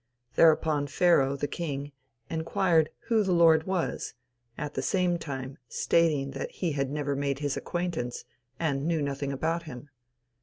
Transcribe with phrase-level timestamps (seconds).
[0.33, 1.91] Thereupon Pharaoh, the king,
[2.27, 4.15] enquired who the Lord was,
[4.57, 8.25] at the same time stating that he had never made his acquaintance,
[8.59, 9.89] and knew nothing about him.